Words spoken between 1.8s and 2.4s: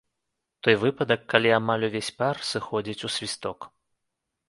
увесь пар